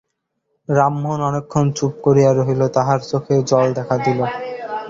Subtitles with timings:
[0.69, 4.19] রামমোহন অনেকক্ষণ চুপ করিয়া রহিল, তাহার চোখে জল দেখা দিল।